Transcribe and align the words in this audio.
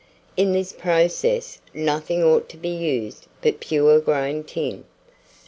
In 0.35 0.51
this 0.51 0.73
process, 0.73 1.61
nothing 1.75 2.23
ought 2.23 2.49
to 2.49 2.57
be 2.57 2.69
used 2.69 3.27
but 3.43 3.59
pure 3.59 3.99
grain 3.99 4.43
tin. 4.43 4.83